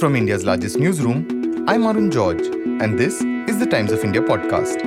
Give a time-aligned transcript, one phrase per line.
[0.00, 2.46] From India's largest newsroom, I'm Arun George,
[2.82, 4.78] and this is the Times of India podcast.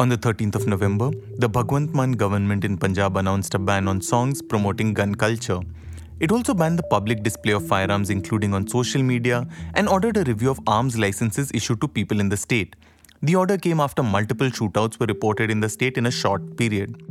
[0.00, 4.00] On the 13th of November, the Bhagwant Mann government in Punjab announced a ban on
[4.00, 5.60] songs promoting gun culture.
[6.20, 10.24] It also banned the public display of firearms, including on social media, and ordered a
[10.24, 12.76] review of arms licenses issued to people in the state.
[13.22, 17.02] The order came after multiple shootouts were reported in the state in a short period.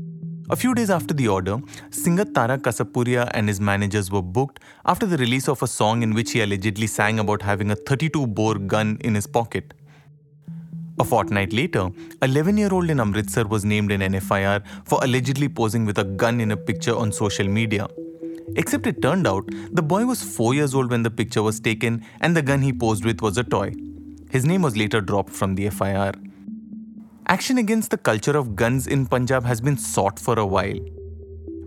[0.52, 1.58] A few days after the order,
[1.90, 6.14] singer Tarak Kasapuria and his managers were booked after the release of a song in
[6.14, 9.74] which he allegedly sang about having a 32 bore gun in his pocket.
[11.00, 11.90] A fortnight later,
[12.22, 16.42] 11 year old in Amritsar was named in NFIR for allegedly posing with a gun
[16.42, 17.88] in a picture on social media.
[18.56, 22.06] Except it turned out the boy was 4 years old when the picture was taken
[22.22, 23.74] and the gun he posed with was a toy.
[24.30, 26.14] His name was later dropped from the FIR.
[27.28, 30.80] Action against the culture of guns in Punjab has been sought for a while.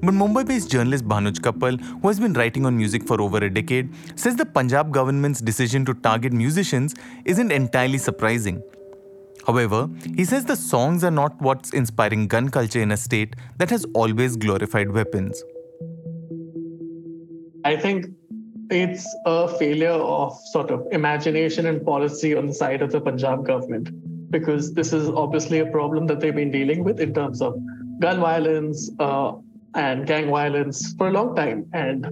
[0.05, 3.49] But Mumbai based journalist Bhanuj Kappal, who has been writing on music for over a
[3.49, 8.61] decade, says the Punjab government's decision to target musicians isn't entirely surprising.
[9.47, 13.71] However, he says the songs are not what's inspiring gun culture in a state that
[13.71, 15.43] has always glorified weapons.
[17.65, 18.07] I think
[18.71, 23.47] it's a failure of sort of imagination and policy on the side of the Punjab
[23.47, 23.91] government
[24.31, 27.55] because this is obviously a problem that they've been dealing with in terms of
[28.01, 29.33] gun violence uh,
[29.75, 31.67] and gang violence for a long time.
[31.73, 32.07] And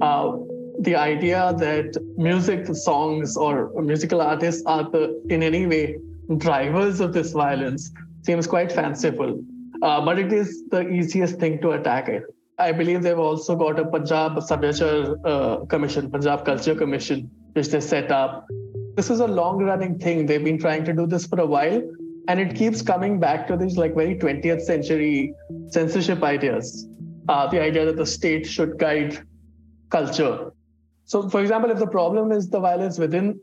[0.00, 0.32] uh,
[0.80, 5.98] the idea that music songs or musical artists are the in any way
[6.38, 9.40] drivers of this violence seems quite fanciful.
[9.82, 12.22] Uh, but it is the easiest thing to attack it.
[12.58, 17.80] I believe they've also got a Punjab Sabhyachar uh, Commission, Punjab Culture Commission, which they
[17.80, 18.46] set up.
[18.96, 20.24] This is a long running thing.
[20.24, 21.82] They've been trying to do this for a while,
[22.28, 25.34] and it keeps coming back to these like very 20th century
[25.68, 26.88] censorship ideas.
[27.28, 29.18] Uh, the idea that the state should guide
[29.90, 30.50] culture.
[31.04, 33.38] So, for example, if the problem is the violence within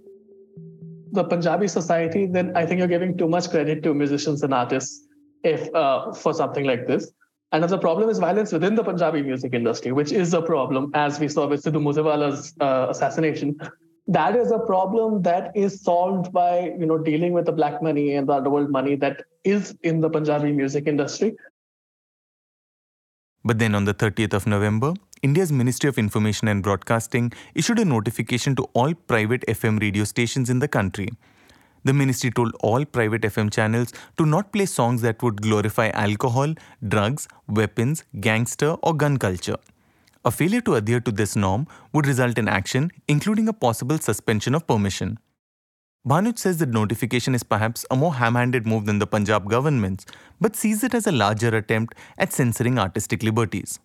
[1.12, 5.08] the Punjabi society, then I think you're giving too much credit to musicians and artists
[5.44, 7.12] if uh, for something like this.
[7.54, 11.28] The problem is violence within the Punjabi music industry, which is a problem, as we
[11.28, 13.60] saw with Sidhu Moosewala's uh, assassination,
[14.08, 18.16] that is a problem that is solved by you know dealing with the black money
[18.16, 21.36] and the underworld money that is in the Punjabi music industry.
[23.46, 27.86] But then on the 30th of November, India's Ministry of Information and Broadcasting issued a
[27.86, 31.10] notification to all private FM radio stations in the country.
[31.86, 36.54] The ministry told all private FM channels to not play songs that would glorify alcohol,
[36.88, 39.58] drugs, weapons, gangster, or gun culture.
[40.24, 44.56] A failure to adhere to this norm would result in action, including a possible suspension
[44.56, 45.20] of permission.
[46.08, 50.06] Bhanuj says the notification is perhaps a more ham handed move than the Punjab government's,
[50.40, 53.80] but sees it as a larger attempt at censoring artistic liberties.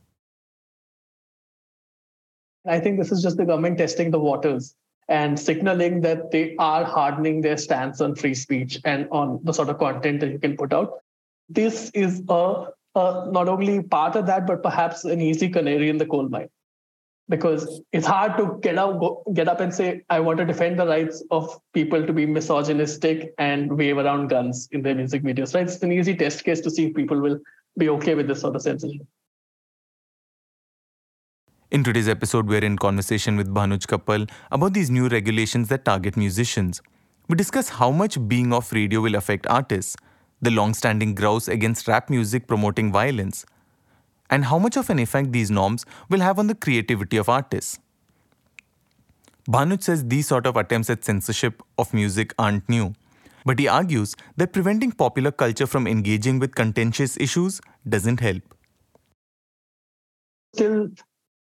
[2.66, 4.74] I think this is just the government testing the waters
[5.08, 9.68] and signaling that they are hardening their stance on free speech and on the sort
[9.68, 11.00] of content that you can put out.
[11.48, 15.96] This is a, a not only part of that, but perhaps an easy canary in
[15.96, 16.50] the coal mine.
[17.30, 20.78] Because it's hard to get up, go, get up and say, I want to defend
[20.78, 25.54] the rights of people to be misogynistic and wave around guns in their music videos.
[25.54, 25.64] Right?
[25.64, 27.38] It's an easy test case to see if people will
[27.76, 29.06] be okay with this sort of censorship.
[31.70, 36.16] In today's episode, we're in conversation with Bhanuj Kappal about these new regulations that target
[36.16, 36.80] musicians.
[37.28, 39.94] We discuss how much being off radio will affect artists,
[40.40, 43.44] the long standing grouse against rap music promoting violence,
[44.30, 47.78] and how much of an effect these norms will have on the creativity of artists.
[49.46, 52.94] Bhanuj says these sort of attempts at censorship of music aren't new,
[53.44, 58.42] but he argues that preventing popular culture from engaging with contentious issues doesn't help.
[60.54, 60.88] Still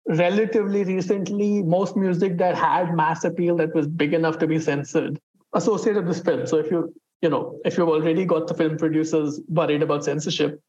[0.06, 5.20] relatively recently, most music that had mass appeal that was big enough to be censored
[5.54, 6.46] associated with film.
[6.46, 10.60] So if you, you know, if you've already got the film producers worried about censorship,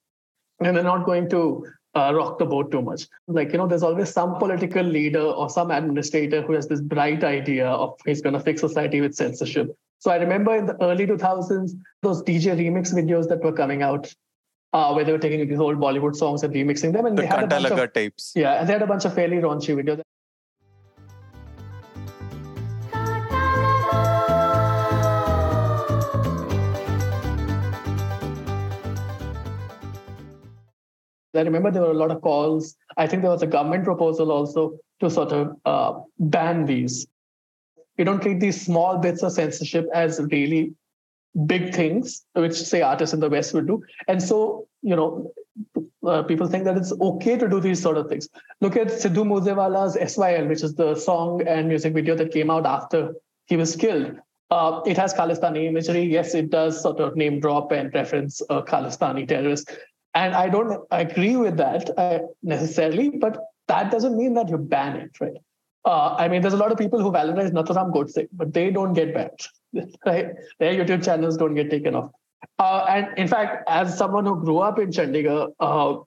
[0.60, 1.66] and they're not going to
[1.96, 3.08] uh, rock the boat too much.
[3.28, 7.24] Like, you know, there's always some political leader or some administrator who has this bright
[7.24, 9.76] idea of he's going to fix society with censorship.
[10.00, 11.72] So I remember in the early 2000s,
[12.02, 14.14] those DJ remix videos that were coming out
[14.74, 17.06] uh, where they were taking these old Bollywood songs and remixing them.
[17.06, 18.34] And the they had a bunch of, types.
[18.36, 20.02] Yeah, and they had a bunch of fairly raunchy videos.
[31.36, 32.76] I remember there were a lot of calls.
[32.96, 37.08] I think there was a government proposal also to sort of uh, ban these.
[37.98, 40.74] You don't treat these small bits of censorship as really
[41.46, 43.84] big things, which say artists in the West would do.
[44.08, 45.32] And so, you know,
[46.06, 48.28] uh, people think that it's okay to do these sort of things.
[48.62, 52.66] Look at Sidhu Moosewala's SYL, which is the song and music video that came out
[52.66, 53.14] after
[53.46, 54.16] he was killed.
[54.52, 56.04] Uh, it has Khalistani imagery.
[56.04, 59.72] Yes, it does sort of name drop and reference uh, Khalistani terrorists.
[60.14, 63.38] And I don't agree with that uh, necessarily, but
[63.68, 65.38] that doesn't mean that you ban it, right?
[65.86, 68.94] Uh, I mean, there's a lot of people who valorize Nathuram Godse, but they don't
[68.94, 69.40] get banned,
[70.06, 70.28] right?
[70.60, 72.12] Their YouTube channels don't get taken off.
[72.58, 75.98] Uh, and in fact, as someone who grew up in Chandigarh, uh,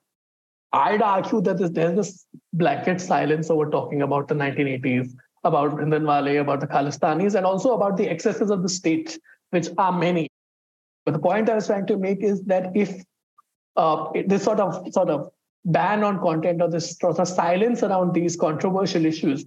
[0.73, 5.13] I'd argue that there's, there's this blanket silence over talking about the 1980s,
[5.43, 9.19] about Bhindranwale, about the Khalistanis, and also about the excesses of the state,
[9.51, 10.27] which are many.
[11.05, 13.03] But the point I was trying to make is that if
[13.75, 15.29] uh, this sort of sort of
[15.65, 19.45] ban on content or this sort of silence around these controversial issues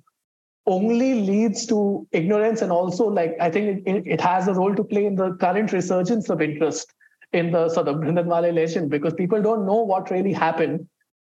[0.67, 4.85] only leads to ignorance and also like i think it, it has a role to
[4.85, 6.95] play in the current resurgence of interest
[7.33, 10.87] in the sort of Bhindranwale legend because people don't know what really happened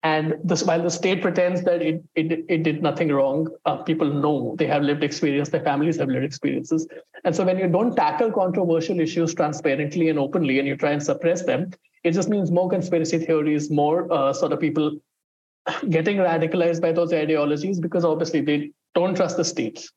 [0.04, 4.08] and this, while the state pretends that it, it, it did nothing wrong, uh, people
[4.08, 6.88] know they have lived experience, their families have lived experiences.
[7.24, 11.02] And so when you don't tackle controversial issues transparently and openly and you try and
[11.02, 11.72] suppress them,
[12.04, 14.98] it just means more conspiracy theories, more uh, sort of people
[15.90, 19.92] getting radicalized by those ideologies because obviously they don't trust the states.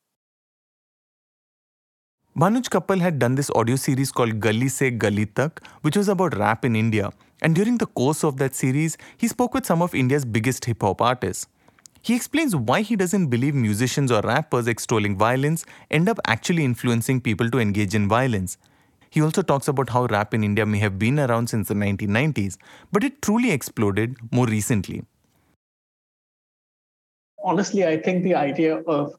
[2.37, 6.37] Bhanuj Kappal had done this audio series called Gali Se Gali Tak, which was about
[6.37, 7.11] rap in India.
[7.41, 10.81] And during the course of that series, he spoke with some of India's biggest hip
[10.81, 11.47] hop artists.
[12.01, 17.21] He explains why he doesn't believe musicians or rappers extolling violence end up actually influencing
[17.21, 18.57] people to engage in violence.
[19.09, 22.57] He also talks about how rap in India may have been around since the 1990s,
[22.91, 25.03] but it truly exploded more recently.
[27.43, 29.13] Honestly, I think the idea of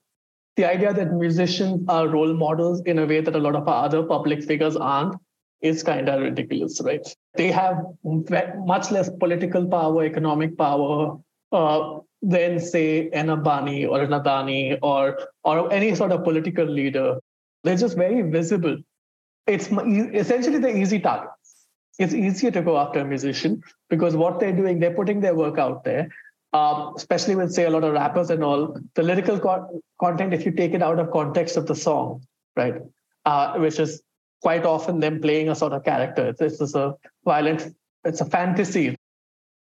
[0.56, 3.86] the idea that musicians are role models in a way that a lot of our
[3.86, 5.14] other public figures aren't
[5.62, 7.06] is kind of ridiculous, right?
[7.36, 11.19] They have much less political power, economic power
[11.52, 17.18] uh, than, say, an Ambani or an Adani or, or any sort of political leader.
[17.64, 18.76] They're just very visible.
[19.46, 21.66] It's essentially the easy targets.
[21.98, 25.58] It's easier to go after a musician because what they're doing, they're putting their work
[25.58, 26.08] out there.
[26.54, 30.44] Um, especially with say a lot of rappers and all, the lyrical co- content, if
[30.44, 32.26] you take it out of context of the song,
[32.56, 32.75] right,
[33.25, 34.02] uh, which is
[34.43, 36.34] quite often them playing a sort of character.
[36.38, 36.94] This is a
[37.25, 38.96] violent, it's a fantasy.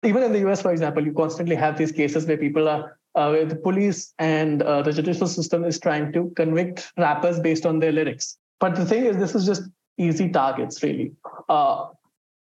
[0.03, 3.29] Even in the US, for example, you constantly have these cases where people are, uh,
[3.29, 7.79] where the police and uh, the judicial system is trying to convict rappers based on
[7.79, 8.38] their lyrics.
[8.59, 9.63] But the thing is, this is just
[9.97, 11.13] easy targets, really.
[11.47, 11.88] Uh,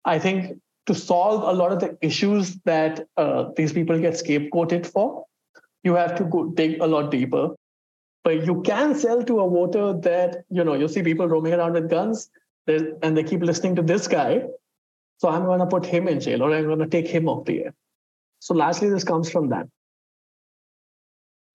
[0.03, 4.85] I think to solve a lot of the issues that uh, these people get scapegoated
[4.85, 5.25] for,
[5.83, 7.49] you have to go dig a lot deeper.
[8.23, 11.73] But you can sell to a voter that, you know, you see people roaming around
[11.73, 12.29] with guns
[12.67, 14.43] and they keep listening to this guy.
[15.17, 17.45] So I'm going to put him in jail or I'm going to take him off
[17.45, 17.73] the air.
[18.39, 19.67] So largely this comes from that.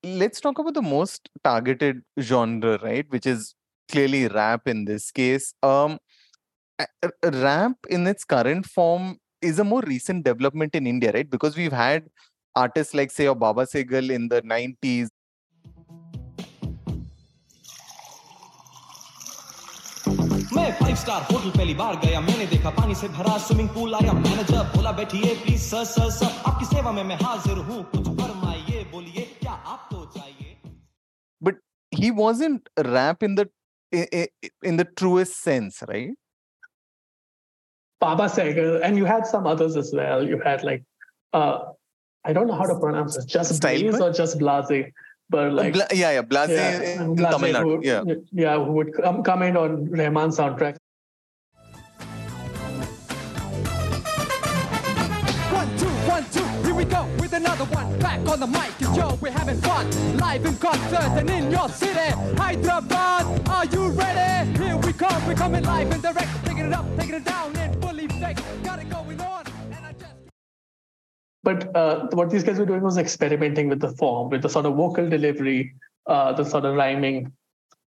[0.02, 3.04] Let's talk about the most targeted genre, right?
[3.10, 3.54] Which is
[3.90, 5.52] clearly rap in this case.
[5.62, 5.98] Um,
[7.24, 11.28] rap in its current form is a more recent development in India, right?
[11.28, 12.08] Because we've had
[12.54, 15.08] artists like, say, or Baba Sehgal in the 90s.
[20.52, 24.12] मैं five star hotel पहली बार गया। मैंने देखा पानी से भरा swimming pool आया।
[24.12, 28.84] Manager बोला बैठिए प्लीज सर सर सर आपकी सेवा में मैं हाजिर हूँ। कुछ फरमाइए
[28.92, 30.56] बोलिए क्या आपको चाहिए?
[31.42, 31.60] But
[31.92, 32.10] he
[32.90, 33.48] rap in the
[33.92, 36.14] in the truest sense right?
[38.00, 40.26] Baba Sehgal, and you had some others as well.
[40.26, 40.82] You had like,
[41.32, 41.58] uh,
[42.24, 44.92] I don't know how to pronounce it, just Blaze or just Blase
[45.30, 48.72] but like Bla- yeah, yeah, Blase yeah, in Blase Tamil Nadu, who, yeah, yeah, who
[48.72, 50.76] would come, come in on Rahman soundtrack.
[57.60, 57.98] With one.
[57.98, 59.90] Back on the mic, yo, we're having fun.
[60.16, 63.48] Live in concert and in your city, Hyderabad.
[63.48, 64.58] Are you ready?
[64.58, 67.80] Here we come, we're coming live and direct, taking it up, taking it down in
[67.80, 68.42] full effect.
[68.64, 69.44] Got it going on.
[71.42, 74.66] But uh, what these guys were doing was experimenting with the form, with the sort
[74.66, 75.74] of vocal delivery,
[76.06, 77.32] uh, the sort of rhyming.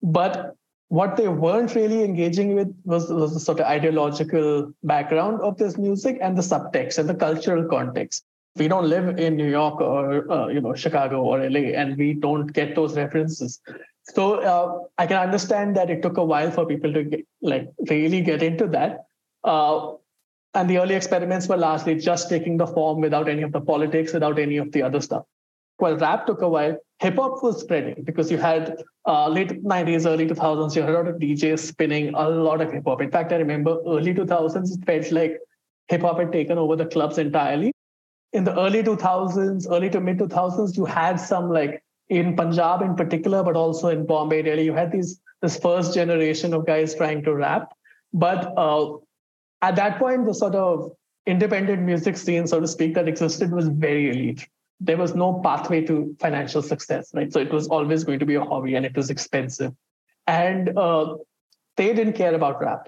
[0.01, 0.55] But
[0.89, 5.77] what they weren't really engaging with was, was the sort of ideological background of this
[5.77, 8.23] music and the subtext and the cultural context.
[8.55, 12.13] We don't live in New York or uh, you know Chicago or LA, and we
[12.13, 13.61] don't get those references.
[14.03, 17.69] So uh, I can understand that it took a while for people to get, like
[17.89, 19.05] really get into that.
[19.43, 19.93] Uh,
[20.55, 24.13] and the early experiments were largely just taking the form without any of the politics,
[24.13, 25.25] without any of the other stuff.
[25.77, 28.75] while rap took a while, hip hop was spreading because you had
[29.07, 32.71] uh, late 90s, early 2000s, you had a lot of DJs spinning a lot of
[32.71, 33.01] hip hop.
[33.01, 35.39] In fact, I remember early 2000s, it felt like
[35.87, 37.71] hip hop had taken over the clubs entirely.
[38.33, 42.95] In the early 2000s, early to mid 2000s, you had some like in Punjab in
[42.95, 47.23] particular, but also in Bombay, Delhi, you had these this first generation of guys trying
[47.23, 47.73] to rap.
[48.13, 48.97] But uh,
[49.61, 50.91] at that point, the sort of
[51.25, 54.47] independent music scene, so to speak, that existed was very elite.
[54.79, 57.31] There was no pathway to financial success, right?
[57.31, 59.73] So it was always going to be a hobby and it was expensive.
[60.27, 61.15] And uh,
[61.77, 62.87] they didn't care about rap.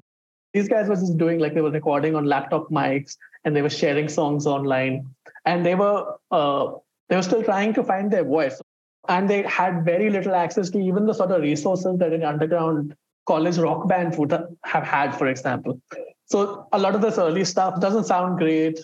[0.54, 3.70] These guys were just doing like they were recording on laptop mics and they were
[3.70, 5.06] sharing songs online.
[5.46, 6.72] And they were uh,
[7.10, 8.62] they were still trying to find their voice.
[9.10, 12.96] And they had very little access to even the sort of resources that an underground
[13.28, 14.32] college rock band would
[14.64, 15.82] have had, for example.
[16.26, 18.80] So a lot of this early stuff doesn't sound great,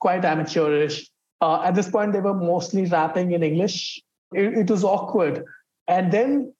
[0.00, 1.08] quite amateurish.
[1.40, 4.02] Uh, at this point, they were mostly rapping in English.
[4.32, 5.44] It, it, was awkward.
[5.88, 6.54] And then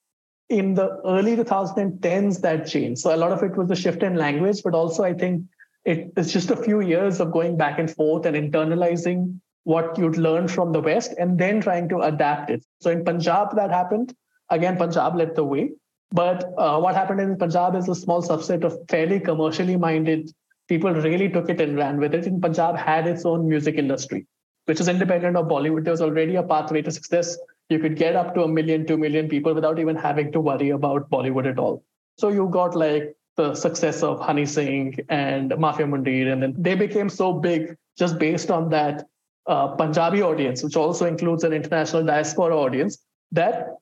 [0.48, 3.00] in the early 2010s, that changed.
[3.00, 5.42] So a lot of it was a shift in language, but also I think
[5.84, 10.16] it, it's just a few years of going back and forth and internalizing what you'd
[10.16, 12.64] learn from the West and then trying to adapt it.
[12.80, 14.14] So in Punjab, that happened.
[14.50, 15.70] Again, Punjab led the way.
[16.10, 20.30] But uh, what happened in Punjab is a small subset of fairly commercially minded
[20.68, 22.26] people really took it and ran with it.
[22.26, 24.26] And Punjab had its own music industry,
[24.66, 25.84] which is independent of Bollywood.
[25.84, 27.36] There was already a pathway to success.
[27.68, 30.70] You could get up to a million, two million people without even having to worry
[30.70, 31.82] about Bollywood at all.
[32.18, 36.32] So you got like the success of Honey Singh and Mafia Mundeer.
[36.32, 39.06] And then they became so big just based on that
[39.46, 42.98] uh, Punjabi audience, which also includes an international diaspora audience,
[43.32, 43.76] that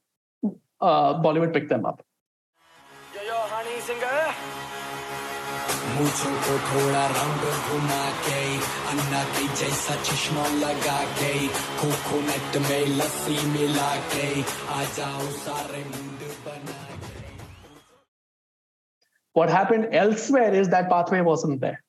[0.81, 2.03] uh, Bollywood picked them up.
[3.15, 4.01] Yo, yo, Honey Singh.
[6.01, 7.07] को थोड़ा
[7.69, 8.41] घुमा के
[8.91, 11.35] अन्ना के जैसा चश्मा लगा के
[11.81, 14.29] coconut में लस्सी मिला के
[14.73, 15.85] आ जाओ सारे
[19.33, 21.83] What happened elsewhere is that pathway wasn't there.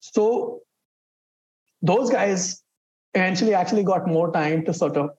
[0.00, 0.60] So
[1.82, 2.62] those guys
[3.14, 5.10] eventually actually got more time to sort of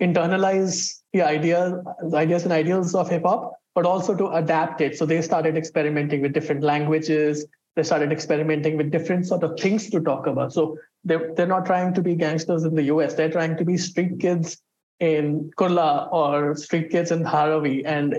[0.00, 4.96] internalize the idea, the ideas and ideals of hip hop, but also to adapt it.
[4.96, 9.88] So they started experimenting with different languages, they started experimenting with different sort of things
[9.90, 10.52] to talk about.
[10.52, 13.14] So they're, they're not trying to be gangsters in the US.
[13.14, 14.60] They're trying to be street kids
[14.98, 18.18] in Kurla or street kids in Dharavi and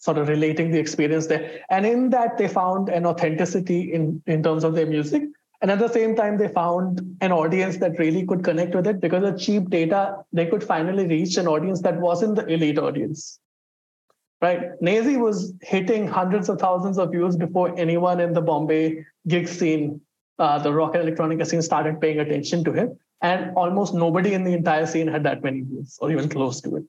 [0.00, 1.62] sort of relating the experience there.
[1.70, 5.22] And in that, they found an authenticity in, in terms of their music.
[5.62, 9.00] And at the same time, they found an audience that really could connect with it
[9.00, 13.38] because of cheap data, they could finally reach an audience that wasn't the elite audience
[14.40, 14.80] right?
[14.80, 20.00] Naezy was hitting hundreds of thousands of views before anyone in the Bombay gig scene,
[20.38, 22.98] uh, the rock and electronica scene, started paying attention to him.
[23.22, 26.76] And almost nobody in the entire scene had that many views or even close to
[26.76, 26.84] it.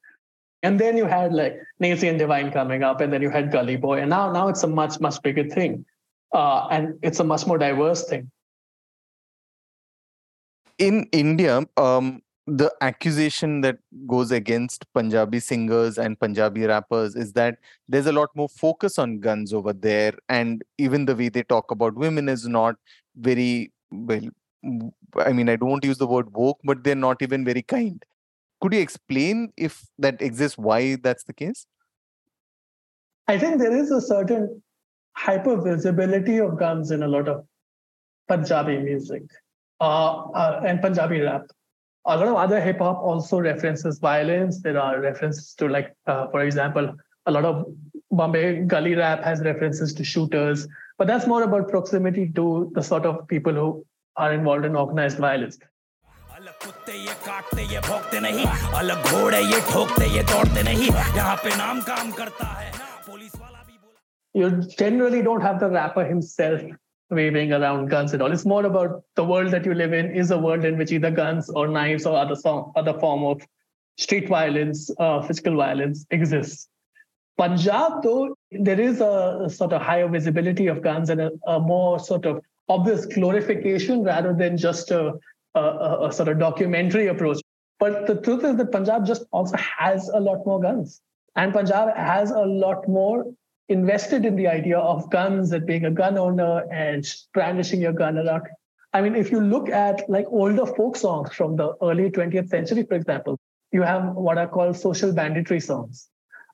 [0.64, 3.78] And then you had like Naezy and Divine coming up, and then you had Gully
[3.78, 4.00] Boy.
[4.00, 5.86] And now, now it's a much, much bigger thing.
[6.34, 8.30] Uh, and it's a much more diverse thing.
[10.78, 13.78] In India, um, the accusation that
[14.08, 19.20] goes against Punjabi singers and Punjabi rappers is that there's a lot more focus on
[19.20, 22.76] guns over there, and even the way they talk about women is not
[23.16, 24.22] very well.
[25.18, 28.04] I mean, I don't use the word woke, but they're not even very kind.
[28.62, 31.66] Could you explain if that exists, why that's the case?
[33.28, 34.62] I think there is a certain
[35.16, 37.46] hyper visibility of guns in a lot of
[38.28, 39.24] Punjabi music
[39.80, 41.48] uh, uh, and Punjabi rap
[42.06, 44.60] a lot of other hip hop also references violence.
[44.62, 47.66] There are references to like, uh, for example, a lot of
[48.10, 53.06] Bombay gully rap has references to shooters, but that's more about proximity to the sort
[53.06, 53.86] of people who
[54.18, 55.58] are involved in organized violence.
[57.21, 58.45] कुत्ते ये काटते ये भोगते नहीं
[58.81, 62.71] अलग घोड़े ये ठोकते ये दौड़ते नहीं यहाँ पे नाम काम करता है
[63.07, 64.01] पुलिस वाला भी बोला
[64.35, 66.63] You generally don't have the rapper himself
[67.11, 68.33] waving around guns and all.
[68.33, 71.11] It's more about the world that you live in is a world in which either
[71.11, 73.47] guns or knives or other song, other form of
[73.99, 76.69] street violence, uh, physical violence exists.
[77.39, 81.61] Punjab, though, there is a, a sort of higher visibility of guns and a, a,
[81.61, 85.13] more sort of obvious glorification rather than just a,
[85.56, 87.40] a, a sort of documentary approach.
[87.80, 91.02] But the truth is that Punjab just also has a lot more guns.
[91.36, 93.26] And Punjab has a lot more
[93.70, 98.18] invested in the idea of guns and being a gun owner and brandishing your gun
[98.18, 98.48] around.
[98.94, 102.84] I mean, if you look at like older folk songs from the early 20th century,
[102.84, 103.40] for example,
[103.72, 106.10] you have what are called social banditry songs,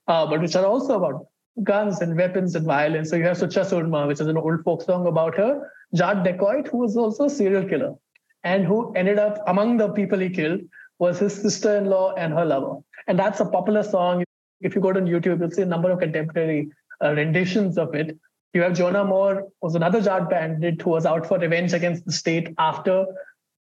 [0.07, 1.25] uh, but which are also about
[1.63, 3.09] guns and weapons and violence.
[3.09, 6.67] So you have Sucha Surma, which is an old folk song about her Jat dacoit,
[6.67, 7.95] who was also a serial killer
[8.43, 10.61] and who ended up among the people he killed
[10.99, 12.77] was his sister-in-law and her lover.
[13.07, 14.23] And that's a popular song.
[14.61, 16.69] If you go to YouTube, you'll see a number of contemporary
[17.03, 18.17] uh, renditions of it.
[18.53, 22.11] You have Jeona Maur, was another Jat bandit who was out for revenge against the
[22.11, 23.05] state after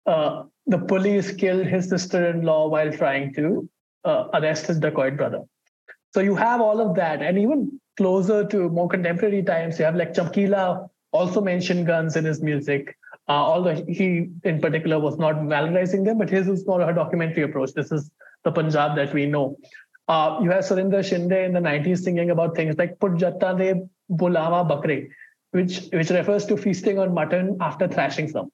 [0.06, 3.70] uh, the police killed his sister-in-law while trying to
[4.06, 5.42] uh, arrest his dacoit brother.
[6.14, 9.96] So you have all of that, and even closer to more contemporary times, you have
[9.96, 12.96] like Chamkila also mentioned guns in his music.
[13.30, 17.44] Uh, although he, in particular, was not valorizing them, but his was more a documentary
[17.44, 17.74] approach.
[17.74, 18.10] This is
[18.44, 19.58] the Punjab that we know.
[20.08, 23.90] Uh, you have Surinder Shinda in the 90s singing about things like Put Jatta de
[24.10, 25.10] Bulawa Bakre,
[25.52, 28.52] which, which refers to feasting on mutton after thrashing someone.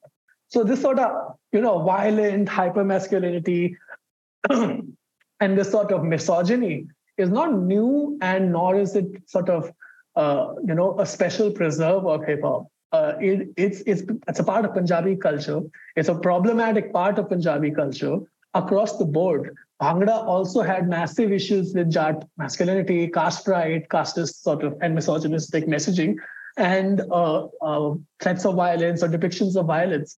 [0.48, 3.76] So this sort of, you know, violent hypermasculinity
[4.50, 4.96] and
[5.40, 9.72] this sort of misogyny is not new and nor is it sort of,
[10.16, 14.44] uh, you know, a special preserve of hip hop uh, it, it's, it's, it's a
[14.44, 15.60] part of Punjabi culture.
[15.96, 18.16] It's a problematic part of Punjabi culture
[18.54, 19.56] across the board.
[19.82, 25.66] Bhangra also had massive issues with Jat masculinity, caste pride, casteist sort of, and misogynistic
[25.66, 26.14] messaging,
[26.56, 30.16] and uh, uh, threats of violence or depictions of violence.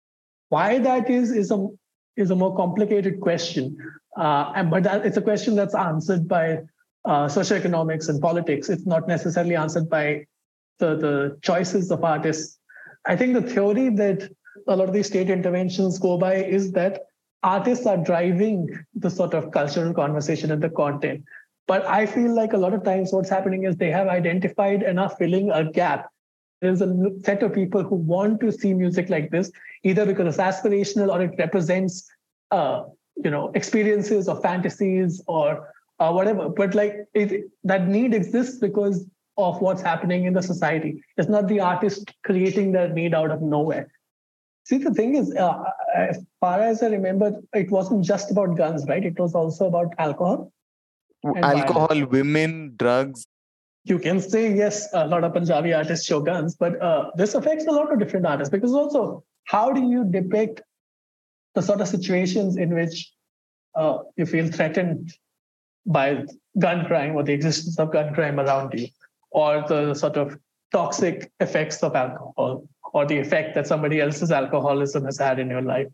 [0.50, 1.58] Why that is is a
[2.24, 3.64] is a more complicated question,
[4.16, 6.44] uh, and, but that, it's a question that's answered by
[7.04, 8.68] uh, socioeconomics and politics.
[8.68, 10.26] It's not necessarily answered by
[10.78, 12.58] the, the choices of artists
[13.06, 14.28] I think the theory that
[14.68, 17.02] a lot of these state interventions go by is that
[17.42, 21.24] artists are driving the sort of cultural conversation and the content.
[21.68, 25.18] But I feel like a lot of times what's happening is they have identified enough
[25.18, 26.08] filling a gap.
[26.60, 29.50] There's a set of people who want to see music like this,
[29.84, 32.08] either because it's aspirational or it represents,
[32.50, 32.84] uh,
[33.22, 36.48] you know, experiences or fantasies or uh, whatever.
[36.48, 39.04] But like it, that need exists because
[39.36, 41.02] of what's happening in the society.
[41.16, 43.88] It's not the artist creating that need out of nowhere.
[44.64, 45.62] See, the thing is, uh,
[45.94, 49.04] as far as I remember, it wasn't just about guns, right?
[49.04, 50.52] It was also about alcohol.
[51.24, 52.10] Alcohol, violence.
[52.10, 53.26] women, drugs.
[53.84, 57.66] You can say, yes, a lot of Punjabi artists show guns, but uh, this affects
[57.66, 60.62] a lot of different artists because also, how do you depict
[61.54, 63.12] the sort of situations in which
[63.76, 65.12] uh, you feel threatened
[65.86, 66.24] by
[66.58, 68.88] gun crime or the existence of gun crime around you?
[69.36, 70.38] Or the sort of
[70.72, 75.60] toxic effects of alcohol or the effect that somebody else's alcoholism has had in your
[75.60, 75.86] life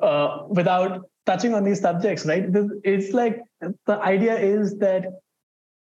[0.00, 2.44] uh, without touching on these subjects, right?
[2.84, 3.40] It's like
[3.86, 5.06] the idea is that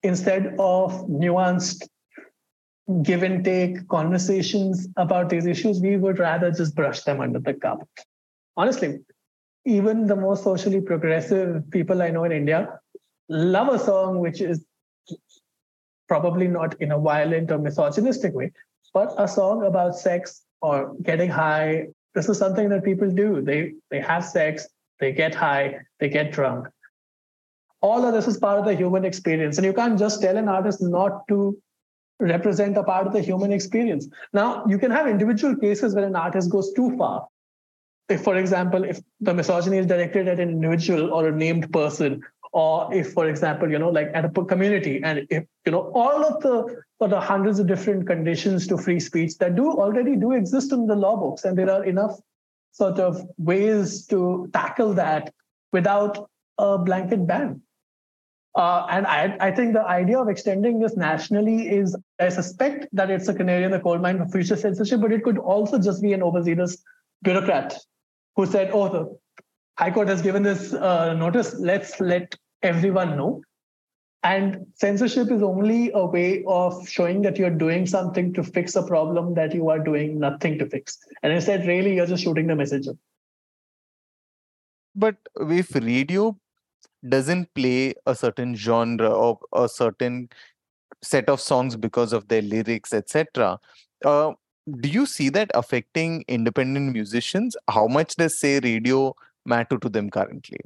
[0.03, 1.87] instead of nuanced
[3.03, 7.55] give and take conversations about these issues, we would rather just brush them under the
[7.55, 7.89] carpet.
[8.57, 8.99] Honestly,
[9.65, 12.81] even the most socially progressive people I know in India
[13.29, 14.65] love a song which is
[16.09, 18.53] probably not in a violent or misogynistic way,
[18.95, 21.87] but a song about sex or getting high.
[22.15, 23.43] This is something that people do.
[23.43, 24.67] They they have sex,
[25.01, 26.69] they get high, they get drunk.
[27.83, 29.59] All of this is part of the human experience.
[29.59, 31.57] And you can't just tell an artist not to
[32.19, 34.09] represent a part of the human experience.
[34.33, 37.29] Now, you can have individual cases where an artist goes too far.
[38.09, 42.23] If, for example, if the misogyny is directed at an individual or a named person
[42.63, 46.25] or if for example you know like at a community and if you know all
[46.29, 46.55] of the
[47.01, 50.87] sort of hundreds of different conditions to free speech that do already do exist in
[50.87, 52.17] the law books and there are enough
[52.73, 55.33] sort of ways to tackle that
[55.73, 56.19] without
[56.59, 57.61] a blanket ban
[58.55, 63.11] uh, and I, I think the idea of extending this nationally is, I suspect that
[63.11, 66.01] it's a canary in the coal mine for future censorship, but it could also just
[66.01, 66.83] be an overzealous
[67.23, 67.77] bureaucrat
[68.35, 69.19] who said, oh, the
[69.79, 71.55] High Court has given this uh, notice.
[71.59, 73.43] Let's let everyone know.
[74.23, 78.83] And censorship is only a way of showing that you're doing something to fix a
[78.83, 80.99] problem that you are doing nothing to fix.
[81.23, 82.93] And instead, really, you're just shooting the messenger.
[84.97, 86.37] But if radio
[87.09, 90.29] doesn't play a certain genre or a certain
[91.03, 93.61] set of songs because of their lyrics, etc.,
[94.05, 94.33] uh,
[94.81, 97.57] do you see that affecting independent musicians?
[97.69, 99.15] How much does, say, radio
[99.45, 100.59] matter to them currently?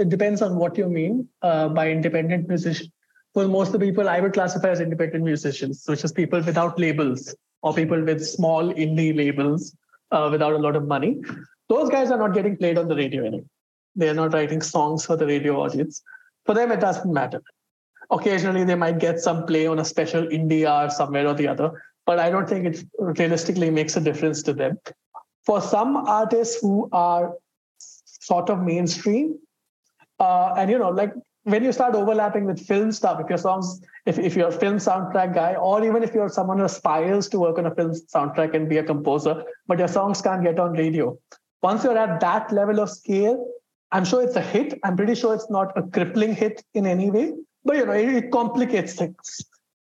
[0.00, 2.90] It depends on what you mean uh, by independent musician.
[3.34, 6.78] For most of the people, I would classify as independent musicians, which is people without
[6.78, 9.76] labels or people with small indie labels
[10.10, 11.20] uh, without a lot of money.
[11.68, 13.44] Those guys are not getting played on the radio anymore.
[13.94, 16.02] They are not writing songs for the radio audience.
[16.46, 17.42] For them, it doesn't matter.
[18.10, 21.70] Occasionally, they might get some play on a special indie hour somewhere or the other,
[22.06, 24.78] but I don't think it realistically makes a difference to them.
[25.44, 27.34] For some artists who are
[27.78, 29.38] sort of mainstream,
[30.20, 31.12] uh, and you know, like
[31.44, 34.76] when you start overlapping with film stuff, if your songs, if, if you're a film
[34.76, 38.54] soundtrack guy, or even if you're someone who aspires to work on a film soundtrack
[38.54, 41.18] and be a composer, but your songs can't get on radio.
[41.62, 43.46] Once you're at that level of scale,
[43.92, 44.78] I'm sure it's a hit.
[44.84, 47.32] I'm pretty sure it's not a crippling hit in any way,
[47.64, 49.40] but you know, it, it complicates things.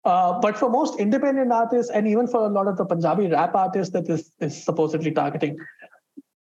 [0.06, 3.56] Uh, but for most independent artists, and even for a lot of the Punjabi rap
[3.56, 5.58] artists that this is supposedly targeting,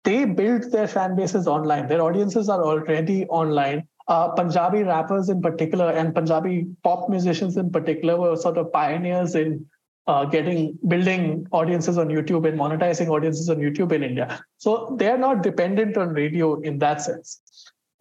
[0.03, 1.87] they build their fan bases online.
[1.87, 3.87] Their audiences are already online.
[4.07, 9.35] Uh, Punjabi rappers in particular and Punjabi pop musicians in particular were sort of pioneers
[9.35, 9.65] in
[10.07, 14.43] uh, getting building audiences on YouTube and monetizing audiences on YouTube in India.
[14.57, 17.41] So they are not dependent on radio in that sense.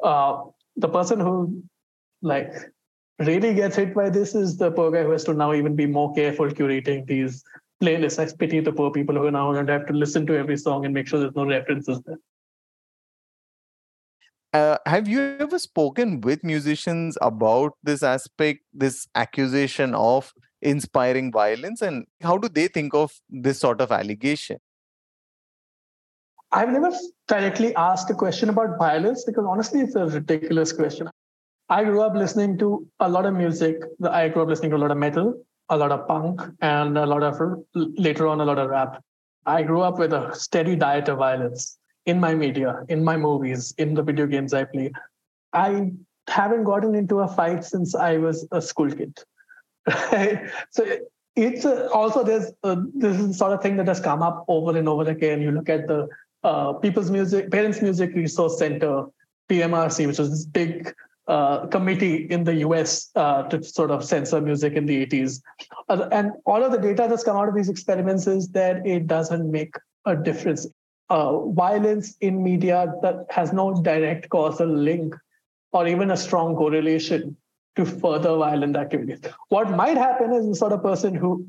[0.03, 0.45] Uh,
[0.77, 1.63] the person who
[2.23, 2.53] like
[3.19, 5.87] really gets hit by this is the poor guy who has to now even be
[5.87, 7.45] more careful curating these
[7.83, 8.19] playlists.
[8.19, 10.57] I pity the poor people who are now going to have to listen to every
[10.57, 12.19] song and make sure there's no references there.
[14.53, 21.81] Uh, have you ever spoken with musicians about this aspect, this accusation of inspiring violence,
[21.83, 24.59] and how do they think of this sort of allegation?
[26.53, 26.91] I've never
[27.29, 31.09] directly asked a question about violence because honestly, it's a ridiculous question.
[31.69, 33.77] I grew up listening to a lot of music.
[34.03, 35.41] I grew up listening to a lot of metal,
[35.71, 37.41] a lot of punk, and a lot of
[37.75, 39.03] later on a lot of rap.
[39.47, 43.73] I grew up with a steady diet of violence in my media, in my movies,
[43.79, 44.93] in the video games I play.
[45.53, 45.93] I
[46.29, 49.19] haven't gotten into a fight since I was a school kid.
[50.71, 50.87] so
[51.37, 52.53] it's also there's
[52.95, 55.41] this is sort of thing that has come up over and over again.
[55.41, 56.09] You look at the
[56.43, 59.05] uh, People's Music Parents Music Resource Center,
[59.49, 60.93] PMRC, which was this big
[61.29, 65.41] uh, committee in the US uh, to sort of censor music in the 80s.
[65.89, 69.07] Uh, and all of the data that's come out of these experiments is that it
[69.07, 69.75] doesn't make
[70.07, 70.67] a difference.
[71.09, 75.15] Uh, violence in media that has no direct causal link
[75.73, 77.37] or even a strong correlation
[77.77, 79.21] to further violent activities.
[79.49, 81.47] What might happen is the sort of person who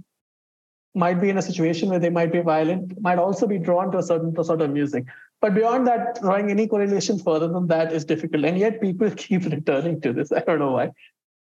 [0.94, 4.00] might be in a situation where they might be violent, might also be drawn to
[4.00, 5.06] a certain sort of music.
[5.42, 8.46] But beyond that, drawing any correlation further than that is difficult.
[8.46, 10.32] And yet people keep returning to this.
[10.32, 10.92] I don't know why.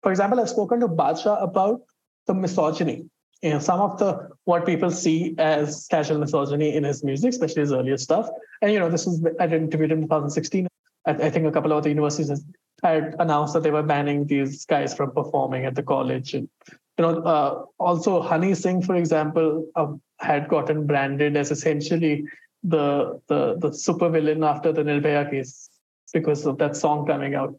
[0.04, 1.82] For example, I've spoken to Badshah about
[2.28, 3.10] the misogyny.
[3.42, 7.62] You know, some of the what people see as casual misogyny in his music, especially
[7.62, 8.30] his earlier stuff.
[8.62, 10.68] And you know, this was I interviewed him in 2016.
[11.06, 12.44] I, I think a couple of other universities
[12.84, 16.34] had announced that they were banning these guys from performing at the college.
[16.34, 16.50] And
[16.98, 22.26] you know, uh, also Honey Singh, for example, uh, had gotten branded as essentially
[22.64, 25.70] the the the super villain after the Nirbhaya case
[26.14, 27.56] because of that song coming out.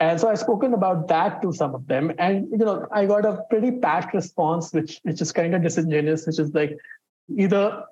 [0.00, 3.24] And so I've spoken about that to some of them, and you know, I got
[3.24, 6.76] a pretty pat response, which which is kind of disingenuous, which is like
[7.36, 7.84] either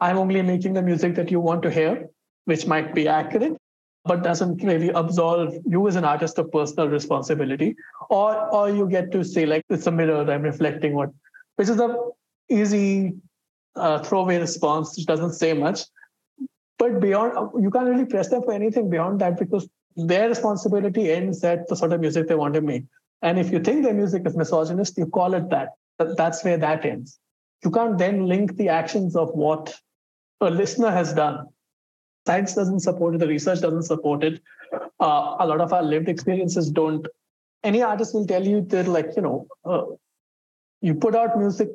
[0.00, 2.08] I'm only making the music that you want to hear,
[2.46, 3.56] which might be accurate,
[4.04, 7.74] but doesn't really absolve you as an artist of personal responsibility
[8.10, 11.10] or or you get to say like it's a mirror i'm reflecting what
[11.56, 11.88] which is a
[12.50, 13.14] easy
[13.76, 15.82] uh, throwaway response which doesn't say much.
[16.78, 21.42] But beyond you can't really press them for anything beyond that because their responsibility ends
[21.44, 22.84] at the sort of music they want to make.
[23.22, 25.70] And if you think their music is misogynist you call it that.
[25.98, 27.18] That's where that ends.
[27.64, 29.74] You can't then link the actions of what
[30.40, 31.46] a listener has done.
[32.26, 34.42] Science doesn't support it, the research doesn't support it.
[35.00, 37.06] Uh, a lot of our lived experiences don't.
[37.62, 39.84] Any artist will tell you that, like, you know, uh,
[40.80, 41.68] you put out music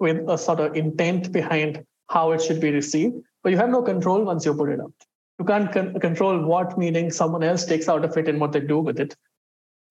[0.00, 3.82] with a sort of intent behind how it should be received, but you have no
[3.82, 4.92] control once you put it out.
[5.38, 8.60] You can't con- control what meaning someone else takes out of it and what they
[8.60, 9.14] do with it.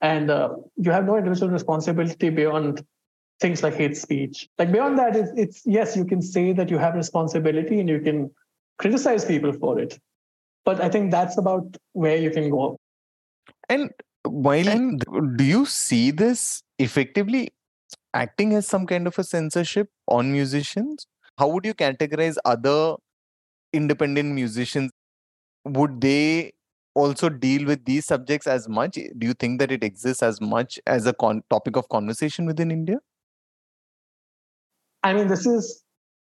[0.02, 2.86] And uh, you have no individual responsibility beyond
[3.40, 4.48] things like hate speech.
[4.58, 8.00] Like beyond that, it's, it's yes, you can say that you have responsibility and you
[8.00, 8.32] can
[8.78, 9.98] criticize people for it.
[10.66, 12.78] But I think that's about where you can go.
[13.70, 13.92] And
[14.24, 15.04] while and
[15.38, 17.52] do you see this effectively
[18.14, 21.08] acting as some kind of a censorship on musicians?
[21.38, 22.96] How would you categorize other
[23.74, 24.92] independent musicians?
[25.66, 26.54] Would they
[26.96, 28.94] also deal with these subjects as much?
[28.96, 32.72] Do you think that it exists as much as a con- topic of conversation within
[32.72, 32.98] India?
[35.04, 35.84] I mean, this is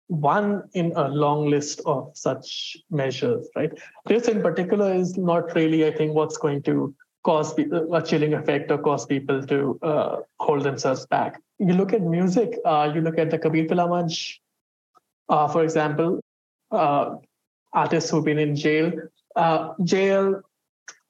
[0.08, 3.72] one in a long list of such measures, right?
[4.06, 8.34] This in particular is not really, I think, what's going to cause people a chilling
[8.34, 11.42] effect or cause people to uh, hold themselves back.
[11.60, 14.36] You look at music, uh, you look at the Kabir Kala Manch,
[15.30, 16.22] uh, for example,
[16.72, 17.16] uh,
[17.74, 18.92] artists who've been in jail,
[19.36, 20.42] uh, jail,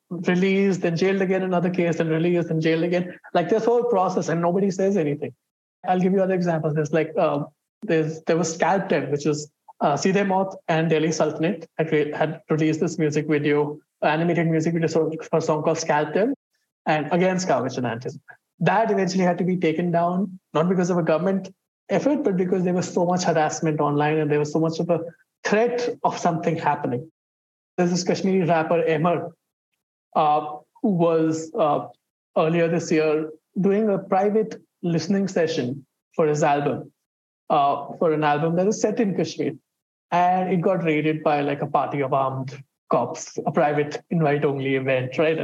[0.09, 3.19] released, then jailed again, another case, then released, and jailed again.
[3.33, 5.33] Like this whole process, and nobody says anything.
[5.87, 6.73] I'll give you other examples.
[6.75, 7.43] There's like uh,
[7.83, 12.79] there's there was Scalped, which is uh, Seedhe Maut and Delhi Sultanate had, had released
[12.79, 14.87] this music video, animated music video
[15.29, 16.17] for a song called Scalped,
[16.85, 18.19] and against Cow vigilantism.
[18.59, 21.53] That eventually had to be taken down, not because of a government
[21.89, 24.89] effort, but because there was so much harassment online and there was so much of
[24.89, 24.99] a
[25.43, 27.09] threat of something happening.
[27.77, 29.31] There's this Kashmiri rapper, Ahmer,
[30.15, 31.87] uh, who was uh,
[32.37, 33.29] earlier this year
[33.59, 36.91] doing a private listening session for his album,
[37.49, 39.53] uh, for an album that is set in Kashmir.
[40.11, 42.57] And it got raided by like a party of armed
[42.89, 45.39] cops, a private invite only event, right?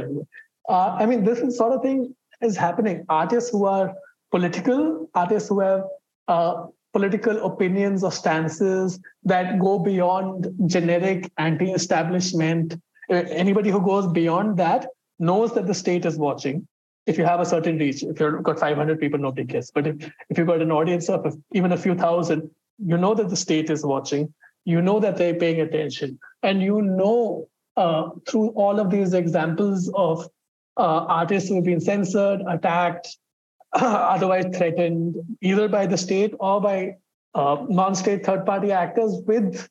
[0.68, 3.04] Uh, I mean, this sort of thing is happening.
[3.08, 3.94] Artists who are
[4.30, 5.84] political, artists who have
[6.28, 12.74] uh, political opinions or stances that go beyond generic anti establishment.
[13.10, 14.86] Uh, anybody who goes beyond that
[15.18, 16.66] knows that the state is watching.
[17.06, 19.70] If you have a certain reach, if you've got 500 people, nobody cares.
[19.70, 23.28] But if, if you've got an audience of even a few thousand, you know that
[23.28, 24.32] the state is watching.
[24.64, 26.18] You know that they're paying attention.
[26.42, 30.28] And you know uh, through all of these examples of
[30.76, 33.16] uh, artists who have been censored, attacked,
[33.72, 36.96] otherwise threatened, either by the state or by
[37.34, 39.68] uh, non-state third-party actors with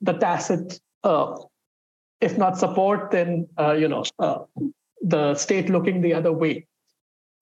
[0.00, 1.36] the tacit, uh,
[2.20, 4.38] if not support, then uh, you know uh,
[5.02, 6.66] the state looking the other way.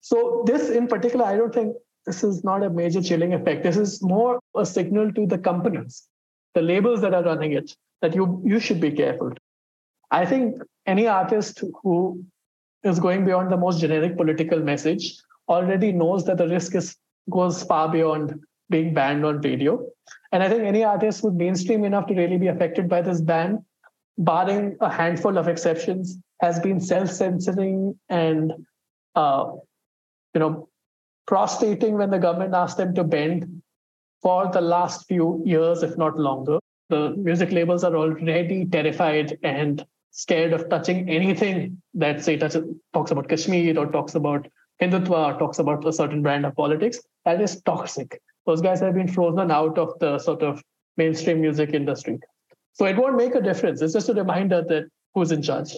[0.01, 3.63] So this, in particular, I don't think this is not a major chilling effect.
[3.63, 6.07] This is more a signal to the companies,
[6.55, 9.33] the labels that are running it, that you you should be careful.
[10.11, 12.23] I think any artist who
[12.83, 16.95] is going beyond the most generic political message already knows that the risk is
[17.29, 19.85] goes far beyond being banned on radio.
[20.31, 23.65] And I think any artist who's mainstream enough to really be affected by this ban,
[24.17, 28.53] barring a handful of exceptions, has been self-censoring and
[29.15, 29.51] uh,
[30.33, 30.69] you know
[31.27, 33.58] prostrating when the government asked them to bend
[34.21, 36.59] for the last few years, if not longer.
[36.89, 43.11] The music labels are already terrified and scared of touching anything that say touches, talks
[43.11, 44.47] about Kashmir or talks about
[44.81, 46.99] Hindutva or talks about a certain brand of politics.
[47.25, 48.21] That is toxic.
[48.45, 50.63] Those guys have been frozen out of the sort of
[50.97, 52.19] mainstream music industry.
[52.73, 53.81] So it won't make a difference.
[53.81, 55.75] It's just a reminder that who's in charge.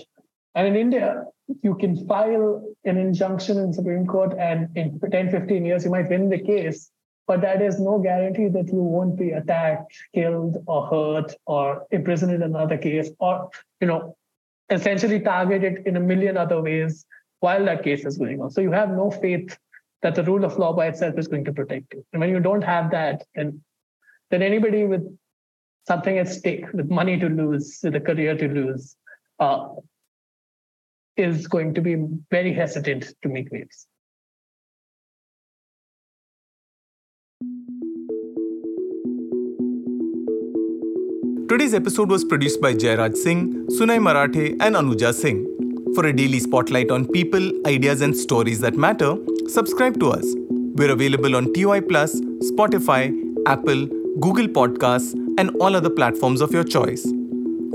[0.55, 1.25] And in India,
[1.63, 6.09] you can file an injunction in Supreme Court and in 10, 15 years, you might
[6.09, 6.91] win the case
[7.27, 12.33] but that is no guarantee that you won't be attacked, killed, or hurt, or imprisoned
[12.33, 14.15] in another case, or you know,
[14.69, 17.05] essentially targeted in a million other ways
[17.39, 18.49] while that case is going on.
[18.51, 19.57] So you have no faith
[20.01, 22.05] that the rule of law by itself is going to protect you.
[22.13, 23.61] And when you don't have that, then
[24.29, 25.05] then anybody with
[25.87, 28.95] something at stake, with money to lose, with a career to lose,
[29.39, 29.67] uh,
[31.17, 31.97] is going to be
[32.29, 33.87] very hesitant to make waves.
[41.51, 45.45] Today's episode was produced by Jairaj Singh, Sunay Marathe, and Anuja Singh.
[45.93, 49.17] For a daily spotlight on people, ideas, and stories that matter,
[49.49, 50.23] subscribe to us.
[50.77, 52.15] We're available on TOI Plus,
[52.51, 53.13] Spotify,
[53.47, 53.85] Apple,
[54.21, 57.03] Google Podcasts, and all other platforms of your choice.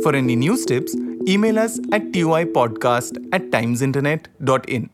[0.02, 0.96] For any news tips,
[1.28, 4.88] email us at toipodcast at timesinternet.in.